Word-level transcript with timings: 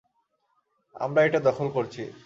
আমরা 0.95 1.19
এইটা 1.23 1.39
দখল 1.47 1.67
করছি! 1.73 2.01